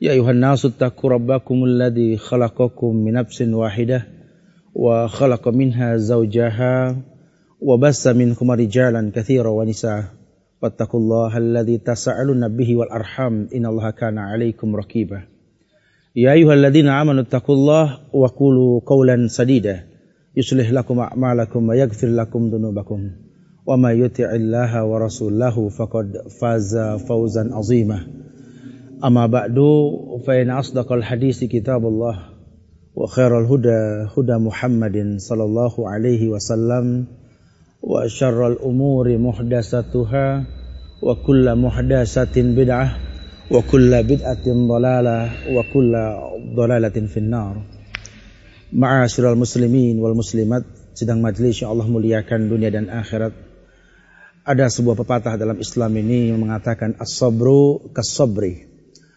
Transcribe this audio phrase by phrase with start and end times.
[0.00, 4.06] يا أيها الناس اتقوا ربكم الذي خلقكم من نفس واحدة
[4.74, 6.96] وخلق منها زوجها
[7.60, 10.04] وبس منكم رجالا كثيرا ونساء.
[10.62, 15.22] واتقوا الله الذي تسألون به والأرحام إن الله كان عليكم رقيبا.
[16.16, 19.80] يا أيها الذين آمنوا اتقوا الله وقولوا قولا سديدا.
[20.36, 23.10] يصلح لكم أعمالكم ويغفر لكم ذنوبكم.
[23.66, 26.76] وما يطع الله ورسوله فقد فاز
[27.08, 28.25] فوزا عظيما.
[29.03, 29.57] أما بعد
[30.27, 32.15] فإن أصدق الحديث كتاب الله
[32.95, 33.81] وخير الهدى
[34.17, 37.05] هدى محمد صلى الله عليه وسلم
[37.81, 40.43] وشر الأمور محدثاتها
[41.01, 42.97] وكل محدثة بدعة
[43.51, 45.93] وكل بدعة ضلالة وكل
[46.55, 47.55] ضلالة في النار
[48.71, 50.63] Ma'asyiral muslimin wal muslimat
[50.95, 53.35] sedang majlis yang Allah muliakan dunia dan akhirat.
[54.47, 58.71] Ada sebuah pepatah dalam Islam ini yang mengatakan as-sabru kas-sabri.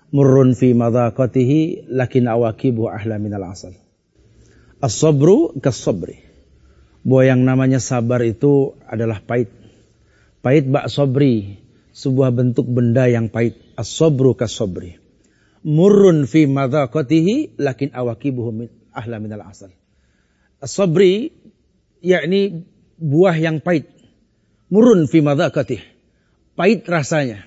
[0.09, 3.77] Murrun fi madaqatihi lakin awakibu ahla minal asal.
[4.81, 6.25] As-sabru kas-sabri.
[7.05, 9.53] Bahwa yang namanya sabar itu adalah pahit.
[10.41, 11.61] Pahit bak sabri.
[11.93, 13.59] Sebuah bentuk benda yang pahit.
[13.77, 14.97] As-sabru kas-sabri.
[15.61, 19.69] Murrun fi madaqatihi lakin awakibuhu min ahla minal asal.
[20.63, 21.35] As-sabri
[22.01, 22.65] yakni
[22.97, 23.87] buah yang pahit.
[24.69, 25.81] Murun fi madakatih.
[26.53, 27.45] Pahit rasanya.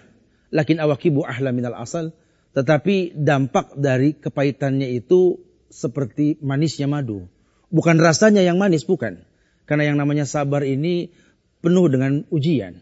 [0.53, 2.13] Lakin awakibu ahla minal asal.
[2.53, 5.41] Tetapi dampak dari kepahitannya itu
[5.73, 7.29] seperti manisnya madu.
[7.73, 9.25] Bukan rasanya yang manis, bukan.
[9.65, 11.09] Karena yang namanya sabar ini
[11.65, 12.77] penuh dengan ujian.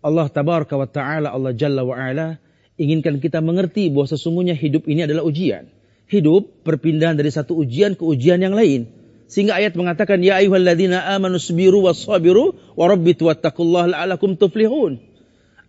[0.00, 2.40] Allah tabaraka wa ta'ala, Allah jalla wa ala,
[2.80, 5.68] inginkan kita mengerti bahwa sesungguhnya hidup ini adalah ujian
[6.08, 8.90] hidup perpindahan dari satu ujian ke ujian yang lain.
[9.24, 15.00] Sehingga ayat mengatakan ya ayyuhalladzina amanu sabiru wassabiru warabbitu wattaqullaha la'alakum tuflihun.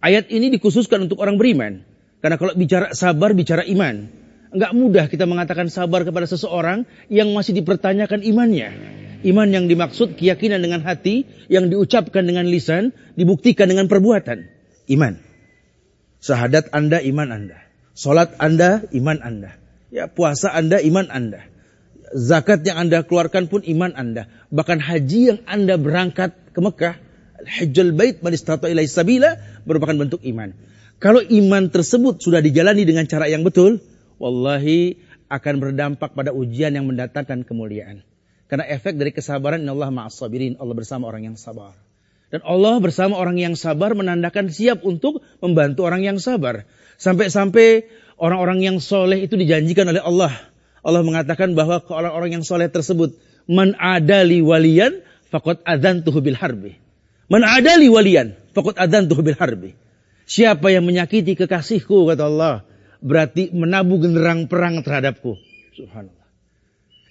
[0.03, 1.87] Ayat ini dikhususkan untuk orang beriman.
[2.25, 4.09] Karena kalau bicara sabar bicara iman.
[4.49, 8.73] Enggak mudah kita mengatakan sabar kepada seseorang yang masih dipertanyakan imannya.
[9.21, 14.41] Iman yang dimaksud keyakinan dengan hati, yang diucapkan dengan lisan, dibuktikan dengan perbuatan.
[14.89, 15.21] Iman.
[16.17, 17.61] Sahadat Anda, iman Anda.
[17.93, 19.61] Salat Anda, iman Anda.
[19.93, 21.45] Ya, puasa Anda iman Anda.
[22.09, 24.33] Zakat yang Anda keluarkan pun iman Anda.
[24.49, 26.97] Bahkan haji yang Anda berangkat ke Mekah,
[27.45, 29.37] Hajjal Bait man istata ilaihi sabila
[29.69, 30.57] merupakan bentuk iman.
[30.99, 33.83] Kalau iman tersebut sudah dijalani dengan cara yang betul,
[34.15, 34.95] wallahi
[35.27, 38.05] akan berdampak pada ujian yang mendatangkan kemuliaan.
[38.45, 41.73] Karena efek dari kesabaran Allah ma'as sabirin, Allah bersama orang yang sabar.
[42.29, 46.65] Dan Allah bersama orang yang sabar menandakan siap untuk membantu orang yang sabar.
[46.95, 50.33] Sampai-sampai orang-orang yang soleh itu dijanjikan oleh Allah.
[50.85, 53.17] Allah mengatakan bahwa ke orang-orang yang soleh tersebut,
[53.49, 55.01] man adali walian,
[55.33, 56.77] fakot adzan bil harbi.
[57.27, 59.73] Man adali walian, fakot adzan bil harbi.
[60.25, 62.65] Siapa yang menyakiti kekasihku, kata Allah,
[62.97, 65.37] berarti menabuh genderang perang terhadapku.
[65.77, 66.25] Subhanallah.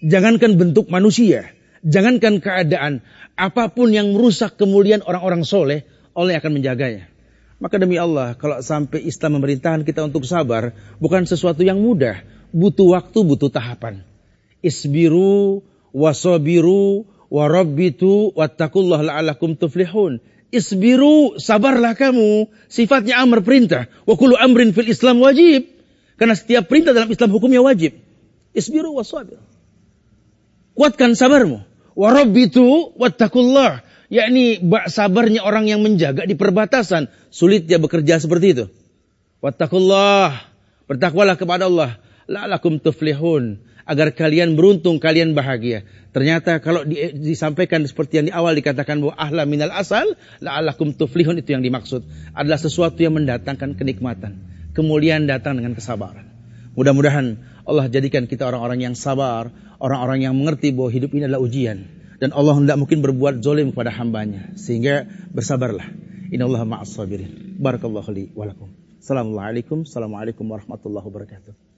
[0.03, 1.55] Jangankan bentuk manusia,
[1.87, 3.07] jangankan keadaan,
[3.39, 7.11] apa pun yang merusak kemuliaan orang-orang soleh, Allah akan menjaganya.
[7.63, 12.21] Maka demi Allah, kalau sampai Islam memerintahkan kita untuk sabar, bukan sesuatu yang mudah.
[12.51, 14.03] Butuh waktu, butuh tahapan.
[14.61, 15.63] Isbiru,
[15.95, 20.19] wasobiru, warabbitu, wattakullah la'alakum tuflihun.
[20.55, 22.47] Isbiru, sabarlah kamu.
[22.71, 23.91] Sifatnya amr perintah.
[24.07, 25.67] Wa kullu amrin fil Islam wajib.
[26.15, 27.99] Karena setiap perintah dalam Islam hukumnya wajib.
[28.55, 29.43] Isbiru wasabir.
[30.79, 31.67] Kuatkan sabarmu.
[31.99, 33.83] Warabbitu wattakullah
[34.15, 37.11] yakni sabarnya orang yang menjaga di perbatasan,
[37.67, 38.65] dia bekerja seperti itu.
[39.43, 40.41] Wattaqullah,
[40.89, 42.01] bertakwalah kepada Allah,
[42.31, 45.85] la'alakum tuflihun, agar kalian beruntung, kalian bahagia.
[46.13, 51.41] Ternyata kalau di, disampaikan seperti yang di awal dikatakan bahwa ahla minal asal, la'alakum tuflihun
[51.41, 52.05] itu yang dimaksud.
[52.33, 54.41] Adalah sesuatu yang mendatangkan kenikmatan.
[54.73, 56.27] Kemuliaan datang dengan kesabaran.
[56.75, 61.87] Mudah-mudahan Allah jadikan kita orang-orang yang sabar, orang-orang yang mengerti bahwa hidup ini adalah ujian
[62.25, 65.05] dan Allah tidak mungkin berbuat zolim kepada hambanya sehingga
[65.35, 65.85] bersabarlah
[66.31, 69.85] innallaha ma'as sabirin barakallahu li wa lakum assalamualaikum
[70.49, 71.74] warahmatullahi wabarakatuh